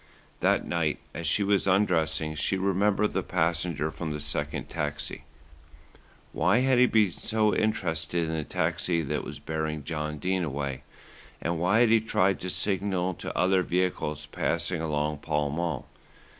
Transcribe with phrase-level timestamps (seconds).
[0.39, 5.25] That night as she was undressing she remembered the passenger from the second taxi.
[6.33, 10.81] Why had he been so interested in the taxi that was bearing John Dene away,
[11.39, 15.87] and why had he tried to signal to other vehicles passing along Pall Mall?